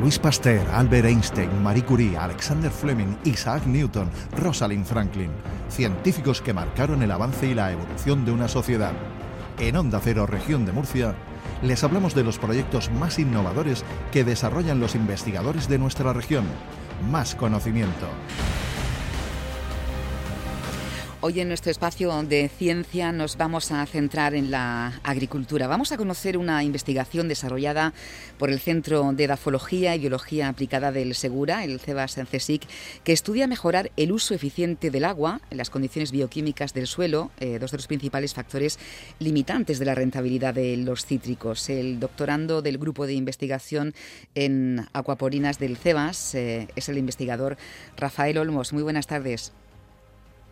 Luis 0.00 0.16
Pasteur, 0.20 0.64
Albert 0.70 1.06
Einstein, 1.06 1.60
Marie 1.60 1.82
Curie, 1.82 2.16
Alexander 2.16 2.70
Fleming, 2.70 3.16
Isaac 3.24 3.66
Newton, 3.66 4.08
Rosalind 4.36 4.86
Franklin, 4.86 5.30
científicos 5.68 6.40
que 6.40 6.54
marcaron 6.54 7.02
el 7.02 7.10
avance 7.10 7.48
y 7.48 7.54
la 7.54 7.72
evolución 7.72 8.24
de 8.24 8.30
una 8.30 8.46
sociedad. 8.46 8.92
En 9.58 9.76
Onda 9.76 10.00
Cero, 10.02 10.24
región 10.24 10.64
de 10.64 10.72
Murcia, 10.72 11.16
les 11.62 11.82
hablamos 11.82 12.14
de 12.14 12.22
los 12.22 12.38
proyectos 12.38 12.92
más 12.92 13.18
innovadores 13.18 13.84
que 14.12 14.22
desarrollan 14.22 14.78
los 14.78 14.94
investigadores 14.94 15.68
de 15.68 15.78
nuestra 15.78 16.12
región. 16.12 16.44
Más 17.10 17.34
conocimiento. 17.34 18.06
Hoy 21.20 21.40
en 21.40 21.48
nuestro 21.48 21.72
espacio 21.72 22.22
de 22.22 22.48
ciencia 22.48 23.10
nos 23.10 23.36
vamos 23.36 23.72
a 23.72 23.84
centrar 23.86 24.36
en 24.36 24.52
la 24.52 25.00
agricultura. 25.02 25.66
Vamos 25.66 25.90
a 25.90 25.96
conocer 25.96 26.38
una 26.38 26.62
investigación 26.62 27.26
desarrollada 27.26 27.92
por 28.38 28.50
el 28.50 28.60
Centro 28.60 29.12
de 29.12 29.24
Edafología 29.24 29.96
y 29.96 29.98
Biología 29.98 30.48
Aplicada 30.48 30.92
del 30.92 31.16
Segura, 31.16 31.64
el 31.64 31.80
CEBAS 31.80 32.20
CSIC, 32.30 32.62
que 33.02 33.12
estudia 33.12 33.48
mejorar 33.48 33.90
el 33.96 34.12
uso 34.12 34.32
eficiente 34.32 34.92
del 34.92 35.04
agua, 35.04 35.40
las 35.50 35.70
condiciones 35.70 36.12
bioquímicas 36.12 36.72
del 36.72 36.86
suelo, 36.86 37.32
eh, 37.40 37.58
dos 37.58 37.72
de 37.72 37.78
los 37.78 37.88
principales 37.88 38.32
factores 38.32 38.78
limitantes 39.18 39.80
de 39.80 39.86
la 39.86 39.96
rentabilidad 39.96 40.54
de 40.54 40.76
los 40.76 41.04
cítricos. 41.04 41.68
El 41.68 41.98
doctorando 41.98 42.62
del 42.62 42.78
Grupo 42.78 43.08
de 43.08 43.14
Investigación 43.14 43.92
en 44.36 44.86
Acuaporinas 44.92 45.58
del 45.58 45.78
CEBAS 45.78 46.36
eh, 46.36 46.68
es 46.76 46.88
el 46.88 46.96
investigador 46.96 47.56
Rafael 47.96 48.38
Olmos. 48.38 48.72
Muy 48.72 48.84
buenas 48.84 49.08
tardes. 49.08 49.52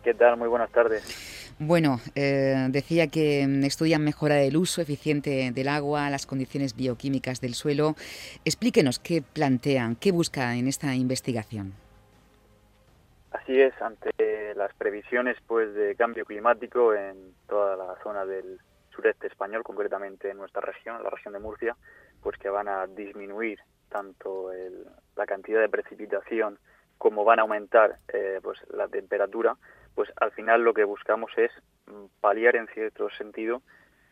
¿Qué 0.03 0.13
tal? 0.13 0.37
Muy 0.37 0.47
buenas 0.47 0.71
tardes. 0.71 1.55
Bueno, 1.59 1.99
eh, 2.13 2.67
decía 2.69 3.07
que 3.07 3.45
mm, 3.47 3.63
estudian 3.63 4.03
mejorar 4.03 4.39
el 4.39 4.55
uso 4.57 4.81
eficiente 4.81 5.51
del 5.51 5.67
agua, 5.67 6.09
las 6.09 6.25
condiciones 6.27 6.75
bioquímicas 6.75 7.41
del 7.41 7.55
suelo. 7.55 7.95
Explíquenos 8.45 8.99
qué 8.99 9.23
plantean, 9.23 9.95
qué 9.95 10.11
busca 10.11 10.55
en 10.55 10.67
esta 10.67 10.93
investigación. 10.93 11.73
Así 13.31 13.59
es, 13.59 13.73
ante 13.81 14.11
las 14.55 14.73
previsiones 14.75 15.37
pues 15.47 15.73
de 15.73 15.95
cambio 15.95 16.25
climático 16.25 16.93
en 16.93 17.33
toda 17.47 17.75
la 17.75 17.95
zona 18.03 18.25
del 18.25 18.59
sureste 18.93 19.27
español, 19.27 19.63
concretamente 19.63 20.29
en 20.29 20.37
nuestra 20.37 20.61
región, 20.61 21.01
la 21.03 21.09
región 21.09 21.33
de 21.33 21.39
Murcia, 21.39 21.75
pues 22.21 22.37
que 22.37 22.49
van 22.49 22.67
a 22.67 22.87
disminuir 22.87 23.59
tanto 23.89 24.49
la 25.15 25.25
cantidad 25.25 25.61
de 25.61 25.69
precipitación 25.69 26.59
como 26.97 27.23
van 27.23 27.39
a 27.39 27.43
aumentar 27.43 27.97
eh, 28.11 28.39
pues 28.41 28.59
la 28.71 28.87
temperatura, 28.87 29.55
pues 29.97 30.13
al 30.17 30.29
final 30.29 30.61
lo 30.61 30.75
que 30.75 30.83
buscamos 30.83 31.31
es 31.37 31.49
mm, 31.87 32.05
paliar 32.21 32.55
en 32.55 32.67
cierto 32.67 33.09
sentido 33.09 33.63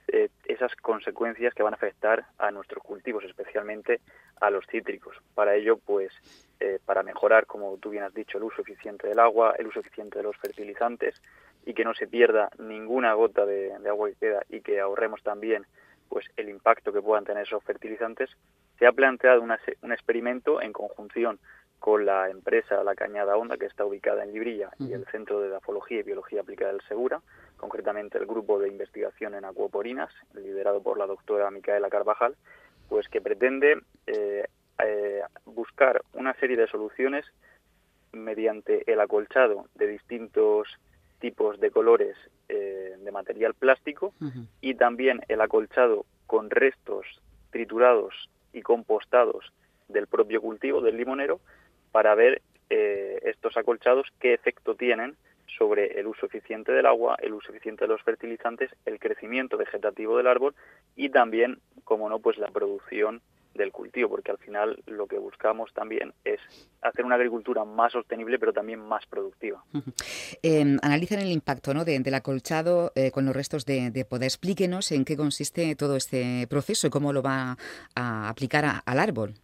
eh, 0.08 0.30
esas 0.46 0.76
consecuencias 0.78 1.54
que 1.54 1.62
van 1.62 1.74
a 1.74 1.76
afectar 1.76 2.26
a 2.40 2.50
nuestros 2.50 2.84
cultivos, 2.84 3.24
especialmente 3.24 4.02
a 4.42 4.50
los 4.50 4.66
cítricos. 4.66 5.16
Para 5.36 5.54
ello, 5.54 5.78
pues, 5.78 6.12
eh, 6.60 6.80
para 6.84 7.04
mejorar, 7.04 7.46
como 7.46 7.78
tú 7.78 7.92
bien 7.92 8.04
has 8.04 8.16
dicho, 8.16 8.40
el 8.40 8.46
uso 8.46 8.64
eficiente 8.64 9.08
del 9.08 9.20
agua, 9.20 9.54
el 9.60 9.68
uso 9.68 9.82
eficiente 9.82 10.18
de 10.18 10.24
los 10.24 10.36
fertilizantes 10.38 11.22
y 11.68 11.76
que 11.76 11.86
no 11.86 11.94
se 11.94 12.08
pierda 12.08 12.50
ninguna 12.58 13.14
gota 13.14 13.46
de, 13.46 13.72
agua 13.88 14.10
que 14.10 14.16
queda 14.16 14.44
y 14.50 14.62
que 14.62 14.80
ahorremos 14.80 15.22
también, 15.22 15.68
pues, 16.10 16.26
el 16.36 16.50
impacto 16.50 16.94
que 16.94 17.04
puedan 17.04 17.26
tener 17.26 17.44
esos 17.44 17.64
fertilizantes, 17.64 18.32
se 18.80 18.88
ha 18.88 18.92
planteado 18.92 19.44
un 19.44 19.92
experimento 19.92 20.64
en 20.64 20.74
conjunción 20.74 21.38
con 21.80 22.06
la 22.06 22.30
empresa 22.30 22.84
La 22.84 22.96
Cañada 22.96 23.38
Honda, 23.38 23.58
que 23.58 23.66
está 23.66 23.86
ubicada 23.86 24.24
en 24.24 24.34
Librilla, 24.34 24.72
y 24.80 24.94
el 24.94 25.06
Centro 25.08 25.40
de 25.40 25.50
Dafología 25.50 26.00
y 26.00 26.04
Biología 26.04 26.42
Aplicada 26.42 26.72
del 26.72 26.82
Segura, 26.88 27.22
concretamente 27.58 28.18
el 28.18 28.26
grupo 28.26 28.60
de 28.60 28.68
investigación 28.68 29.36
en 29.36 29.46
acuoporinas, 29.46 30.10
liderado 30.34 30.82
por 30.82 30.98
la 30.98 31.06
doctora 31.06 31.52
Micaela 31.52 31.90
Carvajal, 31.90 32.36
pues 32.90 33.08
que 33.08 33.22
pretende 33.22 33.82
eh, 34.08 34.46
eh, 34.84 35.22
buscar 35.46 36.02
una 36.14 36.34
serie 36.36 36.58
de 36.58 36.68
soluciones 36.68 37.26
mediante 38.12 38.90
el 38.92 39.00
acolchado 39.00 39.68
de 39.76 39.88
distintos 39.88 40.68
tipos 41.20 41.60
de 41.60 41.72
colores 41.72 42.16
eh, 42.50 42.96
de 43.00 43.12
material 43.12 43.54
plástico 43.54 44.14
y 44.62 44.76
también 44.76 45.22
el 45.28 45.42
acolchado 45.42 46.06
con 46.28 46.50
restos 46.50 47.06
triturados 47.52 48.30
y 48.54 48.62
compostados 48.62 49.52
del 49.88 50.08
propio 50.08 50.42
cultivo 50.42 50.82
del 50.82 50.98
limonero 50.98 51.40
para 51.96 52.14
ver 52.14 52.42
eh, 52.70 53.20
estos 53.24 53.56
acolchados 53.56 54.08
qué 54.20 54.34
efecto 54.34 54.76
tienen 54.76 55.16
sobre 55.58 55.98
el 55.98 56.08
uso 56.08 56.26
eficiente 56.26 56.74
del 56.74 56.88
agua, 56.88 57.16
el 57.22 57.34
uso 57.34 57.54
eficiente 57.54 57.86
de 57.86 57.88
los 57.88 58.02
fertilizantes, 58.02 58.70
el 58.86 59.00
crecimiento 59.00 59.56
vegetativo 59.56 60.18
del 60.18 60.28
árbol 60.28 60.54
y 60.98 61.08
también, 61.08 61.60
como 61.86 62.10
no, 62.10 62.20
pues 62.20 62.38
la 62.38 62.48
producción 62.48 63.22
del 63.54 63.72
cultivo, 63.72 64.10
porque 64.10 64.32
al 64.32 64.40
final 64.40 64.84
lo 64.88 65.08
que 65.08 65.18
buscamos 65.18 65.74
también 65.74 66.12
es 66.26 66.42
hacer 66.82 67.06
una 67.06 67.16
agricultura 67.16 67.64
más 67.64 67.94
sostenible, 67.94 68.40
pero 68.40 68.52
también 68.52 68.82
más 68.82 69.06
productiva. 69.06 69.64
Analizan 70.82 71.20
el 71.20 71.32
impacto 71.32 71.74
¿no? 71.74 71.86
del 71.86 72.14
acolchado 72.14 72.92
eh, 72.96 73.12
con 73.12 73.26
los 73.26 73.34
restos 73.34 73.66
de, 73.66 74.06
poda. 74.10 74.26
Explíquenos 74.26 74.92
en 74.92 75.06
qué 75.06 75.16
consiste 75.16 75.74
todo 75.78 75.96
este 75.96 76.46
proceso 76.50 76.88
y 76.88 76.90
cómo 76.90 77.14
lo 77.14 77.22
va 77.22 77.56
a 77.96 78.28
aplicar 78.28 78.66
al 78.86 79.00
árbol. 79.00 79.36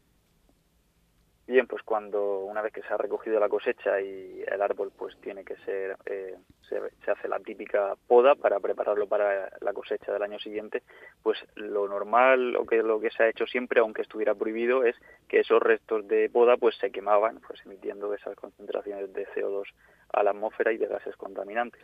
Bien, 1.51 1.67
pues 1.67 1.84
cuando 1.84 2.45
una 2.45 2.62
vez 2.62 2.72
que 2.72 2.81
se 2.81 2.94
ha 2.94 2.97
recogido 2.97 3.38
la 3.38 3.50
cosecha 3.50 4.00
y 4.00 4.41
el 4.47 4.62
árbol 4.62 4.89
pues 4.97 5.17
tiene 5.19 5.44
que 5.44 5.57
ser, 5.66 5.97
eh, 6.06 6.38
se, 6.69 6.79
hace 7.12 7.28
la 7.28 7.41
típica 7.41 7.97
poda 8.07 8.35
para 8.35 8.62
prepararlo 8.62 9.06
para 9.06 9.51
la 9.59 9.73
cosecha 9.73 10.13
del 10.13 10.23
año 10.23 10.40
siguiente, 10.40 10.81
pues 11.22 11.38
lo 11.56 11.90
normal 11.90 12.56
o 12.56 12.66
que 12.66 12.81
lo 12.81 13.01
que 13.01 13.09
se 13.09 13.23
ha 13.23 13.29
hecho 13.29 13.45
siempre, 13.47 13.81
aunque 13.81 14.01
estuviera 14.01 14.34
prohibido, 14.34 14.85
es 14.85 14.95
que 15.28 15.41
esos 15.41 15.61
restos 15.61 16.07
de 16.07 16.29
poda 16.29 16.56
pues 16.56 16.78
se 16.78 16.90
quemaban, 16.90 17.41
pues 17.45 17.59
emitiendo 17.66 18.13
esas 18.13 18.34
concentraciones 18.38 19.11
de 19.11 19.28
CO2 19.35 19.66
a 20.13 20.23
la 20.23 20.29
atmósfera 20.29 20.72
y 20.72 20.78
de 20.78 20.88
gases 20.88 21.17
contaminantes. 21.17 21.84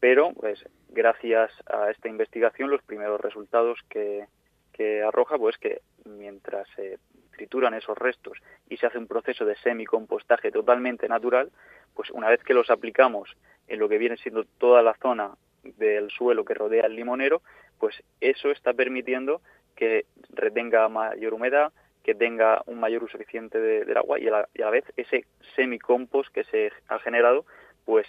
Pero 0.00 0.32
pues 0.32 0.64
gracias 0.88 1.52
a 1.66 1.92
esta 1.92 2.08
investigación 2.08 2.70
los 2.70 2.82
primeros 2.82 3.20
resultados 3.20 3.78
que, 3.88 4.26
que 4.72 5.04
arroja 5.04 5.38
pues 5.38 5.56
que 5.58 5.82
mientras 6.04 6.66
se 6.74 6.98
trituran 7.36 7.74
esos 7.74 7.96
restos 7.98 8.38
y 8.68 8.76
se 8.76 8.86
hace 8.86 8.98
un 8.98 9.06
proceso 9.06 9.44
de 9.44 9.56
semicompostaje 9.56 10.50
totalmente 10.50 11.08
natural, 11.08 11.50
pues 11.94 12.10
una 12.10 12.28
vez 12.28 12.42
que 12.42 12.54
los 12.54 12.70
aplicamos 12.70 13.36
en 13.68 13.78
lo 13.78 13.88
que 13.88 13.98
viene 13.98 14.16
siendo 14.16 14.44
toda 14.58 14.82
la 14.82 14.94
zona 14.94 15.30
del 15.62 16.10
suelo 16.10 16.44
que 16.44 16.54
rodea 16.54 16.86
el 16.86 16.96
limonero, 16.96 17.42
pues 17.78 18.02
eso 18.20 18.50
está 18.50 18.72
permitiendo 18.72 19.40
que 19.74 20.06
retenga 20.30 20.88
mayor 20.88 21.34
humedad, 21.34 21.72
que 22.02 22.14
tenga 22.14 22.62
un 22.66 22.80
mayor 22.80 23.04
uso 23.04 23.18
eficiente 23.18 23.58
del 23.58 23.96
agua 23.96 24.18
y 24.18 24.28
a, 24.28 24.30
la, 24.30 24.48
y 24.54 24.62
a 24.62 24.66
la 24.66 24.70
vez 24.70 24.84
ese 24.96 25.26
semicompost 25.54 26.32
que 26.32 26.44
se 26.44 26.72
ha 26.88 26.98
generado, 27.00 27.44
pues 27.84 28.06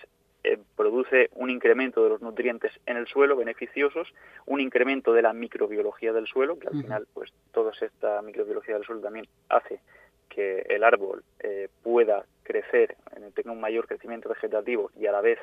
eh, 0.47 0.59
produce 0.77 1.29
un 1.35 1.49
incremento 1.49 2.01
de 2.03 2.09
los 2.09 2.21
nutrientes 2.21 2.71
en 2.85 2.95
el 2.95 3.05
suelo 3.07 3.35
beneficiosos, 3.35 4.13
un 4.45 4.61
incremento 4.61 5.11
de 5.11 5.21
la 5.21 5.33
microbiología 5.33 6.13
del 6.13 6.25
suelo, 6.25 6.57
que 6.57 6.69
al 6.69 6.81
final, 6.81 7.05
pues 7.13 7.33
toda 7.51 7.73
esta 7.81 8.21
microbiología 8.21 8.75
del 8.75 8.85
suelo 8.85 9.01
también 9.01 9.27
hace 9.49 9.81
que 10.29 10.61
el 10.69 10.85
árbol 10.85 11.25
eh, 11.39 11.67
pueda 11.83 12.23
crecer, 12.43 12.95
tenga 13.33 13.51
un 13.51 13.59
mayor 13.59 13.87
crecimiento 13.87 14.29
vegetativo 14.29 14.89
y 14.97 15.05
a 15.07 15.11
la 15.11 15.19
vez, 15.19 15.37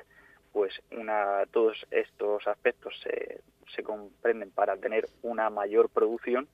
pues 0.52 0.72
una, 0.90 1.44
todos 1.50 1.86
estos 1.90 2.46
aspectos 2.46 2.98
se, 3.02 3.42
se 3.74 3.82
comprenden 3.82 4.52
para 4.52 4.78
tener 4.78 5.06
una 5.22 5.50
mayor 5.50 5.90
producción 5.90 6.48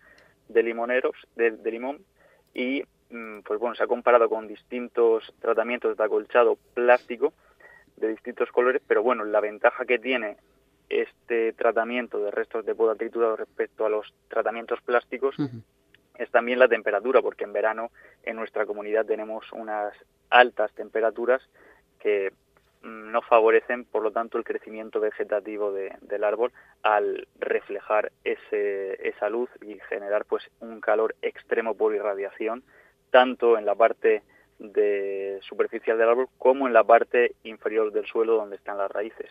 de 0.48 0.64
limoneros, 0.64 1.14
de, 1.36 1.52
de 1.52 1.70
limón 1.70 2.04
y 2.52 2.82
mm, 3.10 3.40
pues 3.44 3.60
bueno, 3.60 3.76
se 3.76 3.84
ha 3.84 3.86
comparado 3.86 4.28
con 4.28 4.48
distintos 4.48 5.32
tratamientos 5.38 5.96
de 5.96 6.02
acolchado 6.02 6.58
plástico 6.74 7.32
de 8.00 8.08
distintos 8.08 8.50
colores, 8.50 8.82
pero 8.86 9.02
bueno, 9.02 9.24
la 9.24 9.40
ventaja 9.40 9.84
que 9.84 9.98
tiene 9.98 10.36
este 10.88 11.52
tratamiento 11.52 12.18
de 12.18 12.30
restos 12.30 12.66
de 12.66 12.74
poda 12.74 12.96
triturado 12.96 13.36
respecto 13.36 13.86
a 13.86 13.88
los 13.88 14.12
tratamientos 14.28 14.80
plásticos 14.82 15.36
es 16.18 16.30
también 16.30 16.58
la 16.58 16.68
temperatura, 16.68 17.22
porque 17.22 17.44
en 17.44 17.52
verano 17.52 17.90
en 18.24 18.36
nuestra 18.36 18.66
comunidad 18.66 19.06
tenemos 19.06 19.50
unas 19.52 19.94
altas 20.28 20.72
temperaturas 20.74 21.40
que 22.00 22.32
mm, 22.82 23.12
no 23.12 23.22
favorecen, 23.22 23.84
por 23.84 24.02
lo 24.02 24.10
tanto, 24.10 24.36
el 24.36 24.44
crecimiento 24.44 25.00
vegetativo 25.00 25.72
del 25.72 26.24
árbol 26.24 26.52
al 26.82 27.26
reflejar 27.38 28.10
ese, 28.24 29.08
esa 29.08 29.30
luz 29.30 29.48
y 29.62 29.78
generar 29.88 30.24
pues 30.24 30.42
un 30.60 30.80
calor 30.80 31.14
extremo 31.22 31.74
por 31.74 31.94
irradiación, 31.94 32.64
tanto 33.10 33.56
en 33.56 33.64
la 33.64 33.74
parte 33.74 34.22
de 34.60 35.38
superficial 35.42 35.98
del 35.98 36.08
árbol 36.08 36.28
como 36.38 36.66
en 36.66 36.74
la 36.74 36.84
parte 36.84 37.34
inferior 37.44 37.92
del 37.92 38.06
suelo 38.06 38.36
donde 38.36 38.56
están 38.56 38.78
las 38.78 38.90
raíces 38.90 39.30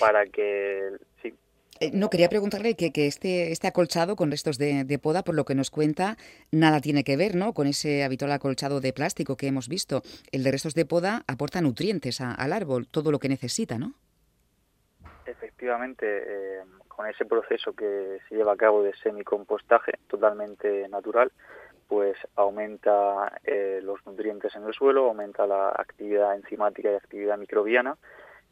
para 0.00 0.24
que 0.26 0.90
sí 1.22 1.34
eh, 1.80 1.90
no, 1.92 2.08
quería 2.08 2.28
preguntarle 2.28 2.76
que, 2.76 2.92
que, 2.92 3.06
este, 3.06 3.50
este 3.50 3.66
acolchado 3.66 4.14
con 4.16 4.30
restos 4.30 4.58
de, 4.58 4.98
poda, 5.02 5.24
por 5.24 5.34
lo 5.34 5.44
que 5.44 5.56
nos 5.56 5.70
cuenta, 5.70 6.16
nada 6.52 6.80
tiene 6.80 7.02
que 7.02 7.16
ver 7.16 7.34
¿no? 7.34 7.52
con 7.52 7.66
ese 7.66 8.04
habitual 8.04 8.30
acolchado 8.32 8.80
de 8.80 8.92
plástico 8.92 9.36
que 9.36 9.48
hemos 9.48 9.68
visto. 9.68 10.02
El 10.30 10.44
de 10.44 10.52
restos 10.52 10.74
de 10.74 10.86
poda 10.86 11.22
aporta 11.26 11.60
nutrientes 11.60 12.20
al 12.20 12.52
árbol, 12.52 12.86
todo 12.86 13.10
lo 13.10 13.18
que 13.18 13.28
necesita, 13.28 13.76
¿no? 13.78 13.94
Efectivamente, 15.26 16.06
eh, 16.06 16.62
con 16.86 17.06
ese 17.06 17.24
proceso 17.24 17.72
que 17.72 18.18
se 18.28 18.36
lleva 18.36 18.52
a 18.52 18.56
cabo 18.56 18.82
de 18.82 18.94
semicompostaje 19.02 19.92
totalmente 20.06 20.88
natural, 20.88 21.32
pues 21.88 22.16
aumenta 22.36 23.40
eh, 23.44 23.80
los 23.82 24.04
nutrientes 24.06 24.54
en 24.56 24.64
el 24.64 24.74
suelo, 24.74 25.06
aumenta 25.06 25.46
la 25.46 25.68
actividad 25.68 26.34
enzimática 26.34 26.90
y 26.90 26.94
actividad 26.94 27.38
microbiana, 27.38 27.96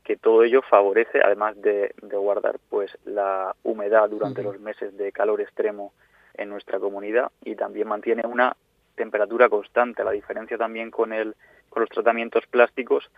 que 0.04 0.16
todo 0.16 0.42
ello 0.42 0.62
favorece, 0.62 1.20
además 1.24 1.60
de, 1.60 1.94
guardar 2.02 2.58
pues 2.68 2.96
la 3.04 3.54
humedad 3.62 4.08
durante 4.08 4.42
los 4.42 4.58
meses 4.60 4.96
de 4.96 5.12
calor 5.12 5.40
extremo 5.40 5.92
en 6.34 6.48
nuestra 6.48 6.78
comunidad 6.78 7.30
y 7.44 7.54
también 7.54 7.88
mantiene 7.88 8.22
una 8.26 8.56
temperatura 8.96 9.48
constante. 9.48 10.04
La 10.04 10.10
diferencia 10.10 10.58
también 10.58 10.90
con 10.90 11.12
el 11.12 11.34
con 11.72 11.80
los 11.80 11.90
tratamientos 11.90 12.46
plásticos, 12.46 13.10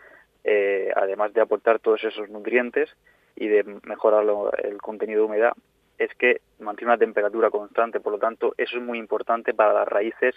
eh, 0.45 0.93
además 0.95 1.33
de 1.33 1.41
aportar 1.41 1.81
todos 1.81 2.05
esos 2.05 2.31
nutrientes 2.31 2.89
y 3.35 3.49
de 3.49 3.65
mejorar 3.83 4.25
el 4.63 4.81
contenido 4.81 5.23
de 5.23 5.27
humedad, 5.27 5.53
es 5.99 6.15
que 6.15 6.41
mantiene 6.59 6.93
una 6.93 6.99
temperatura 6.99 7.51
constante. 7.51 8.01
Por 8.01 8.13
lo 8.13 8.19
tanto, 8.19 8.55
eso 8.57 8.77
es 8.77 8.83
muy 8.83 8.99
importante 8.99 9.55
para 9.55 9.73
las 9.73 9.89
raíces 9.89 10.35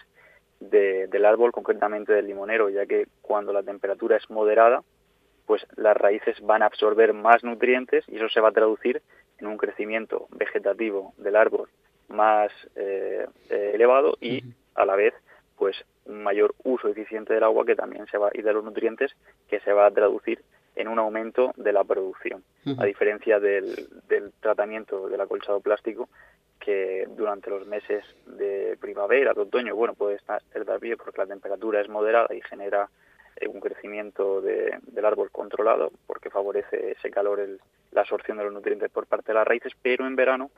del 0.60 1.26
árbol, 1.26 1.52
concretamente 1.52 2.14
del 2.14 2.28
limonero, 2.28 2.70
ya 2.70 2.86
que 2.86 3.08
cuando 3.22 3.54
la 3.54 3.64
temperatura 3.64 4.18
es 4.18 4.30
moderada, 4.30 4.84
pues 5.46 5.66
las 5.76 5.96
raíces 5.96 6.40
van 6.42 6.62
a 6.62 6.66
absorber 6.66 7.14
más 7.14 7.44
nutrientes 7.44 8.04
y 8.08 8.18
eso 8.18 8.28
se 8.30 8.42
va 8.42 8.50
a 8.50 8.54
traducir 8.54 9.02
en 9.40 9.48
un 9.48 9.58
crecimiento 9.58 10.28
vegetativo 10.32 11.14
del 11.18 11.36
árbol 11.36 11.70
más 12.10 12.52
eh, 12.76 13.28
eh, 13.50 13.72
elevado 13.74 14.18
y 14.20 14.44
a 14.76 14.86
la 14.86 14.96
vez 14.96 15.14
pues 15.58 15.76
un 16.06 16.24
mayor 16.24 16.54
uso 16.64 16.88
eficiente 16.88 17.34
del 17.34 17.44
agua 17.44 17.66
que 17.66 17.76
también 17.76 18.06
se 18.08 18.18
va 18.18 18.30
y 18.34 18.42
de 18.42 18.54
los 18.54 18.64
nutrientes 18.64 19.16
que 19.50 19.60
se 19.62 19.74
va 19.74 19.88
a 19.88 19.92
traducir 19.92 20.42
en 20.78 20.88
un 20.88 21.00
aumento 21.00 21.54
de 21.58 21.74
la 21.74 21.84
producción, 21.84 22.44
a 22.78 22.86
diferencia 22.86 23.40
del, 23.40 23.88
del 24.08 24.32
tratamiento 24.40 25.10
del 25.10 25.20
acolchado 25.20 25.60
plástico 25.60 26.08
que 26.60 27.08
durante 27.16 27.50
los 27.50 27.66
meses 27.66 28.04
de 28.26 28.78
primavera, 28.80 29.34
de 29.34 29.42
otoño, 29.42 29.76
bueno, 29.76 29.94
puede 29.96 30.16
estar 30.16 30.42
tardío 30.66 30.98
porque 30.98 31.22
la 31.22 31.28
temperatura 31.28 31.82
es 31.82 31.90
moderada 31.90 32.34
y 32.36 32.42
genera 32.42 32.90
eh, 33.38 33.48
un 33.48 33.60
crecimiento 33.60 34.42
del 34.42 35.06
árbol 35.06 35.32
controlado 35.32 35.92
porque 36.06 36.30
favorece 36.30 36.92
ese 36.92 37.10
calor, 37.10 37.40
el, 37.40 37.60
la 37.92 38.02
absorción 38.02 38.38
de 38.38 38.44
los 38.44 38.54
nutrientes 38.54 38.92
por 38.92 39.08
parte 39.08 39.32
de 39.32 39.36
las 39.36 39.48
raíces, 39.48 39.74
pero 39.82 40.06
en 40.06 40.16
verano, 40.16 40.52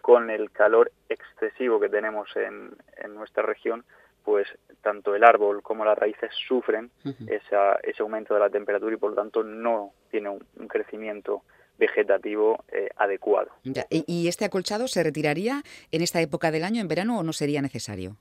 con 0.00 0.30
el 0.30 0.50
calor 0.50 0.90
excesivo 1.08 1.80
que 1.80 1.88
tenemos 1.88 2.34
en, 2.36 2.70
en 2.96 3.14
nuestra 3.14 3.42
región, 3.42 3.84
pues 4.24 4.46
tanto 4.82 5.14
el 5.14 5.24
árbol 5.24 5.62
como 5.62 5.84
las 5.84 5.98
raíces 5.98 6.30
sufren 6.46 6.90
ese 7.26 8.02
aumento 8.02 8.34
de 8.34 8.40
la 8.40 8.50
temperatura 8.50 8.94
y 8.94 8.98
por 8.98 9.10
lo 9.10 9.16
tanto 9.16 9.42
no 9.42 9.92
tiene 10.10 10.30
un, 10.30 10.68
crecimiento 10.68 11.42
vegetativo 11.78 12.64
eh, 12.70 12.88
adecuado. 12.96 13.50
¿Y 13.90 14.28
este 14.28 14.44
acolchado 14.44 14.86
se 14.86 15.02
retiraría 15.02 15.62
en 15.90 16.02
esta 16.02 16.20
época 16.20 16.50
del 16.50 16.64
año, 16.64 16.80
en 16.80 16.88
verano, 16.88 17.18
o 17.18 17.22
no 17.22 17.32
sería 17.32 17.62
necesario? 17.62 18.16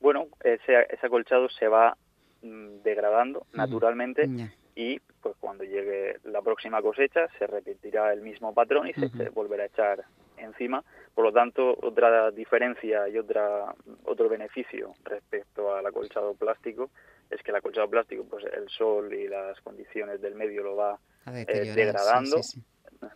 Bueno, 0.00 0.26
ese, 0.42 0.86
ese 0.90 1.06
acolchado 1.06 1.48
se 1.48 1.68
va 1.68 1.96
mm, 2.42 2.82
degradando 2.82 3.46
naturalmente 3.52 4.28
y 4.76 4.98
pues 5.20 5.36
cuando 5.40 5.64
llegue 5.64 6.18
la 6.24 6.42
próxima 6.42 6.82
cosecha 6.82 7.28
se 7.38 7.46
repetirá 7.46 8.12
el 8.12 8.20
mismo 8.20 8.52
patrón 8.52 8.88
y 8.88 8.92
se 8.92 9.28
volverá 9.30 9.62
a 9.62 9.66
echar 9.66 10.04
encima. 10.44 10.84
Por 11.14 11.24
lo 11.24 11.32
tanto, 11.32 11.76
otra 11.82 12.30
diferencia 12.30 13.08
y 13.08 13.18
otra 13.18 13.74
otro 14.04 14.28
beneficio 14.28 14.92
respecto 15.04 15.74
al 15.74 15.86
acolchado 15.86 16.34
plástico 16.34 16.90
es 17.30 17.42
que 17.42 17.50
el 17.50 17.56
acolchado 17.56 17.88
plástico, 17.88 18.24
pues 18.28 18.44
el 18.44 18.68
sol 18.68 19.12
y 19.12 19.28
las 19.28 19.60
condiciones 19.60 20.20
del 20.20 20.34
medio 20.34 20.62
lo 20.62 20.76
va 20.76 20.98
eh, 21.26 21.72
degradando, 21.74 22.40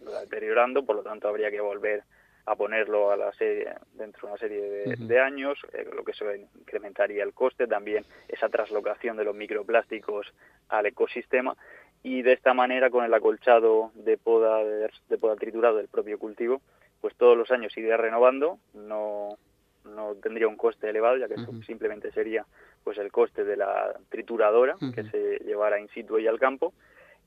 lo 0.04 0.12
va 0.12 0.20
deteriorando, 0.20 0.84
por 0.84 0.96
lo 0.96 1.02
tanto 1.02 1.28
habría 1.28 1.50
que 1.50 1.60
volver 1.60 2.02
a 2.46 2.56
ponerlo 2.56 3.10
a 3.10 3.16
la 3.16 3.30
serie, 3.32 3.74
dentro 3.92 4.22
de 4.22 4.32
una 4.32 4.38
serie 4.38 4.96
de, 4.96 5.20
años, 5.20 5.58
eh, 5.74 5.86
lo 5.94 6.02
que 6.02 6.14
se 6.14 6.24
incrementaría 6.58 7.22
el 7.22 7.34
coste, 7.34 7.66
también 7.66 8.06
esa 8.26 8.48
traslocación 8.48 9.18
de 9.18 9.24
los 9.24 9.36
microplásticos 9.36 10.32
al 10.70 10.86
ecosistema 10.86 11.54
y 12.02 12.22
de 12.22 12.32
esta 12.32 12.54
manera 12.54 12.88
con 12.88 13.04
el 13.04 13.12
acolchado 13.12 13.90
de 13.94 14.16
poda 14.16 14.64
de 14.64 15.18
poda 15.18 15.36
triturado 15.36 15.76
del 15.76 15.88
propio 15.88 16.18
cultivo 16.18 16.62
pues 17.00 17.14
todos 17.16 17.36
los 17.36 17.50
años 17.50 17.76
iría 17.76 17.96
renovando, 17.96 18.58
no, 18.74 19.36
no 19.84 20.14
tendría 20.16 20.48
un 20.48 20.56
coste 20.56 20.90
elevado, 20.90 21.16
ya 21.16 21.28
que 21.28 21.36
simplemente 21.66 22.10
sería 22.12 22.44
pues 22.84 22.98
el 22.98 23.12
coste 23.12 23.44
de 23.44 23.56
la 23.56 23.94
trituradora 24.08 24.76
que 24.94 25.04
se 25.04 25.38
llevara 25.44 25.80
in 25.80 25.88
situ 25.88 26.18
y 26.18 26.26
al 26.26 26.38
campo 26.38 26.72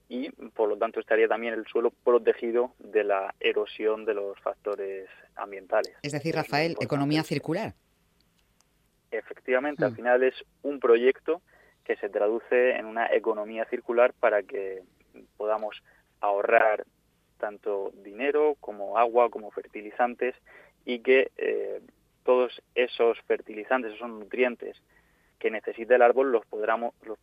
y 0.10 0.30
por 0.30 0.68
lo 0.68 0.78
tanto 0.78 1.00
estaría 1.00 1.28
también 1.28 1.54
el 1.54 1.66
suelo 1.68 1.92
protegido 2.04 2.74
de 2.80 3.06
la 3.06 3.34
erosión 3.40 4.04
de 4.04 4.14
los 4.14 4.38
factores 4.42 5.08
ambientales. 5.36 5.96
Es 6.02 6.12
decir, 6.12 6.36
Rafael, 6.36 6.76
economía 6.82 7.24
circular. 7.24 7.74
Efectivamente, 9.10 9.86
al 9.86 9.92
mm. 9.92 9.96
final 9.96 10.24
es 10.24 10.36
un 10.64 10.82
proyecto 10.82 11.42
que 11.86 11.96
se 11.96 12.10
traduce 12.10 12.72
en 12.72 12.88
una 12.88 13.08
economía 13.14 13.66
circular 13.66 14.14
para 14.20 14.44
que 14.44 14.84
podamos 15.38 15.82
ahorrar 16.20 16.86
tanto 17.42 17.92
dinero 18.04 18.56
como 18.62 18.98
agua, 18.98 19.30
como 19.30 19.52
fertilizantes 19.52 20.36
y 20.86 21.00
que 21.00 21.32
eh, 21.38 21.82
todos 22.24 22.62
esos 22.76 23.20
fertilizantes, 23.28 23.94
esos 23.94 24.10
nutrientes 24.10 24.78
que 25.40 25.50
necesita 25.50 25.96
el 25.96 26.04
árbol 26.04 26.32
los, 26.32 26.46
podremos, 26.46 26.94
los 27.04 27.18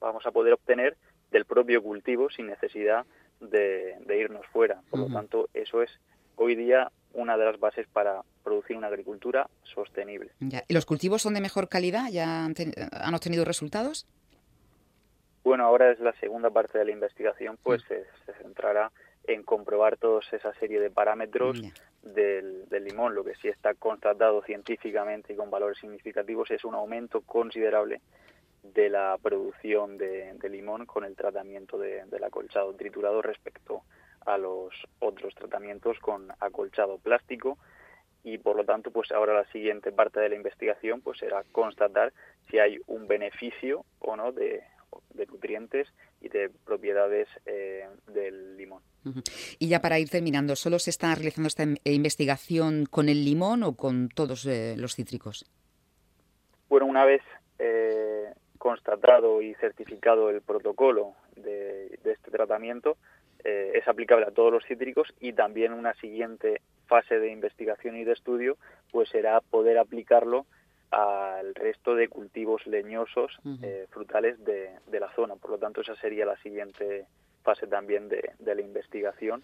vamos 0.00 0.24
a 0.24 0.30
poder 0.30 0.52
obtener 0.54 0.96
del 1.32 1.44
propio 1.44 1.82
cultivo 1.82 2.30
sin 2.30 2.46
necesidad 2.46 3.04
de, 3.40 3.98
irnos 4.16 4.46
fuera. 4.46 4.80
Por 4.88 5.00
lo 5.00 5.06
tanto, 5.08 5.48
eso 5.52 5.82
es 5.82 5.90
hoy 6.36 6.54
día 6.54 6.90
una 7.12 7.36
de 7.36 7.44
las 7.44 7.58
bases 7.58 7.88
para 7.88 8.22
producir 8.44 8.76
una 8.76 8.86
agricultura 8.86 9.48
sostenible. 9.64 10.30
¿Y 10.68 10.72
los 10.72 10.86
cultivos 10.86 11.22
son 11.22 11.34
de 11.34 11.40
mejor 11.40 11.68
calidad? 11.68 12.08
¿Ya 12.12 12.44
han, 12.44 12.54
han 12.92 13.14
obtenido 13.14 13.44
resultados? 13.44 14.06
Bueno, 15.42 15.64
ahora 15.64 15.90
es 15.90 15.98
la 15.98 16.12
segunda 16.20 16.50
parte 16.50 16.78
de 16.78 16.84
la 16.84 16.92
investigación, 16.92 17.58
pues 17.62 17.82
se, 17.88 18.04
se 18.26 18.32
centrará 18.42 18.92
en 19.24 19.42
comprobar 19.42 19.96
toda 19.96 20.20
esa 20.32 20.52
serie 20.54 20.80
de 20.80 20.90
parámetros 20.90 21.60
del, 22.02 22.66
limón. 22.70 23.14
Lo 23.14 23.24
que 23.24 23.34
sí 23.36 23.48
está 23.48 23.74
constatado 23.74 24.42
científicamente 24.42 25.32
y 25.32 25.36
con 25.36 25.50
valores 25.50 25.78
significativos 25.78 26.50
es 26.50 26.64
un 26.64 26.74
aumento 26.74 27.20
considerable 27.22 28.00
de 28.62 28.90
la 28.90 29.16
producción 29.22 29.96
de, 29.96 30.36
limón 30.50 30.86
con 30.86 31.04
el 31.04 31.16
tratamiento 31.16 31.78
del 31.78 32.24
acolchado 32.24 32.74
triturado 32.74 33.22
respecto 33.22 33.82
a 34.26 34.36
los 34.36 34.74
otros 34.98 35.34
tratamientos 35.34 35.98
con 35.98 36.30
acolchado 36.40 36.98
plástico 36.98 37.58
y 38.22 38.36
por 38.36 38.56
lo 38.56 38.64
tanto 38.64 38.90
pues 38.90 39.10
ahora 39.12 39.32
la 39.32 39.46
siguiente 39.46 39.92
parte 39.92 40.20
de 40.20 40.28
la 40.28 40.34
investigación 40.34 41.00
pues 41.00 41.18
será 41.18 41.42
constatar 41.52 42.12
si 42.50 42.58
hay 42.58 42.78
un 42.86 43.08
beneficio 43.08 43.86
o 43.98 44.14
no 44.14 44.32
de, 44.32 44.62
de 45.14 45.26
nutrientes 45.26 45.88
y 46.20 46.28
de 46.28 46.50
propiedades 46.64 47.28
eh, 47.46 47.86
del 48.08 48.56
limón. 48.56 48.82
Y 49.58 49.68
ya 49.68 49.80
para 49.80 49.98
ir 49.98 50.10
terminando, 50.10 50.54
¿solo 50.56 50.78
se 50.78 50.90
está 50.90 51.14
realizando 51.14 51.48
esta 51.48 51.64
investigación 51.84 52.86
con 52.86 53.08
el 53.08 53.24
limón 53.24 53.62
o 53.62 53.74
con 53.74 54.08
todos 54.08 54.46
eh, 54.46 54.74
los 54.76 54.94
cítricos? 54.94 55.46
Bueno, 56.68 56.86
una 56.86 57.04
vez 57.04 57.22
eh, 57.58 58.26
constatado 58.58 59.40
y 59.40 59.54
certificado 59.54 60.30
el 60.30 60.42
protocolo 60.42 61.14
de, 61.36 61.98
este 62.04 62.30
tratamiento, 62.30 62.96
es 63.42 63.88
aplicable 63.88 64.26
a 64.26 64.32
todos 64.32 64.52
los 64.52 64.66
cítricos 64.66 65.08
y 65.18 65.32
también 65.32 65.72
una 65.72 65.94
siguiente 65.94 66.60
fase 66.86 67.18
de 67.18 67.32
investigación 67.32 67.96
y 67.96 68.04
de 68.04 68.12
estudio 68.12 68.58
pues 68.90 69.08
será 69.08 69.40
poder 69.40 69.78
aplicarlo 69.78 70.44
al 70.90 71.54
resto 71.54 71.94
de 71.94 72.08
cultivos 72.08 72.66
leñosos 72.66 73.38
eh, 73.62 73.86
frutales 73.90 74.44
de, 74.44 74.70
de, 74.86 75.00
la 75.00 75.12
zona. 75.14 75.36
Por 75.36 75.52
lo 75.52 75.58
tanto, 75.58 75.80
esa 75.82 75.94
sería 75.94 76.26
la 76.26 76.36
siguiente 76.38 77.06
fase 77.42 77.66
también 77.66 78.08
de, 78.08 78.32
de 78.38 78.54
la 78.54 78.60
investigación 78.60 79.42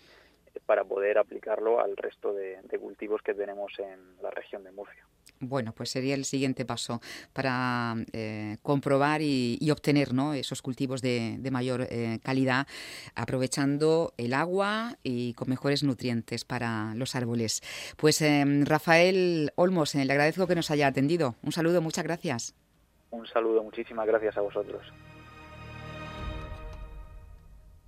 eh, 0.55 0.61
para 0.67 0.85
poder 0.85 1.19
aplicarlo 1.19 1.81
al 1.81 1.97
resto 1.97 2.33
de, 2.33 2.59
cultivos 2.81 3.23
que 3.23 3.35
tenemos 3.35 3.73
en 3.79 4.21
la 4.23 4.31
región 4.31 4.65
de 4.65 4.73
Murcia. 4.73 5.05
Bueno, 5.41 5.73
pues 5.73 5.91
sería 5.91 6.15
el 6.15 6.25
siguiente 6.25 6.65
paso 6.65 7.01
para 7.33 7.95
eh, 8.13 8.57
comprobar 8.63 9.21
y, 9.23 9.59
obtener 9.71 10.15
¿no? 10.15 10.33
esos 10.33 10.63
cultivos 10.63 11.03
de, 11.03 11.39
mayor 11.51 11.87
eh, 11.91 12.19
calidad, 12.23 12.67
aprovechando 13.15 14.15
el 14.17 14.33
agua 14.33 14.97
y 15.03 15.35
con 15.35 15.51
mejores 15.51 15.83
nutrientes 15.83 16.45
para 16.45 16.95
los 16.95 17.15
árboles. 17.15 17.63
Pues 17.97 18.23
em, 18.23 18.65
Rafael 18.65 19.53
Olmos, 19.57 19.95
le 19.95 20.11
agradezco 20.11 20.47
que 20.47 20.55
nos 20.55 20.71
haya 20.71 20.87
atendido. 20.87 21.35
Un 21.43 21.53
saludo, 21.53 21.81
muchas 21.81 22.05
gracias. 22.05 22.55
Un 23.11 23.27
saludo, 23.27 23.63
muchísimas 23.63 24.07
gracias 24.07 24.37
a 24.37 24.41
vosotros. 24.41 24.83